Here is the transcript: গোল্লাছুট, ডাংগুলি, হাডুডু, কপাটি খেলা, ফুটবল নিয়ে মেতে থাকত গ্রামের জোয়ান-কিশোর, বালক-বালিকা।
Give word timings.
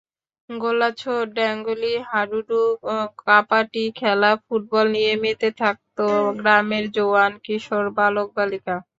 গোল্লাছুট, 0.49 1.25
ডাংগুলি, 1.35 1.93
হাডুডু, 2.09 2.61
কপাটি 3.21 3.83
খেলা, 3.95 4.31
ফুটবল 4.43 4.85
নিয়ে 4.95 5.13
মেতে 5.23 5.49
থাকত 5.61 5.97
গ্রামের 6.39 6.85
জোয়ান-কিশোর, 6.95 7.85
বালক-বালিকা। 7.97 8.75